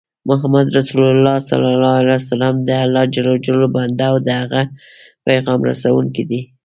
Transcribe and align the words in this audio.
محمد 0.29 0.67
رسول 0.77 1.03
الله 1.13 1.35
دالله 2.69 3.03
ج 3.13 3.15
بنده 3.75 4.05
او 4.11 4.15
د 4.21 4.23
د 4.25 4.29
هغه 4.41 4.61
پیغام 5.25 5.59
رسوونکی 5.69 6.23
دی 6.29 6.41